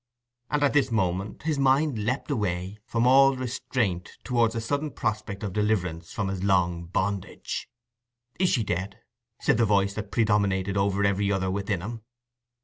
[0.49, 5.43] And at this moment his mind leaped away from all restraint toward the sudden prospect
[5.43, 7.69] of deliverance from his long bondage.
[8.39, 8.97] "Is she dead?"
[9.39, 12.01] said the voice that predominated over every other within him.